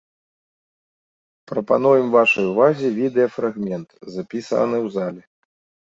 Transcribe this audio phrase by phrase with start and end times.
[1.51, 5.21] Прапануем вашай увазе відэафрагмент, запісаны ў залі.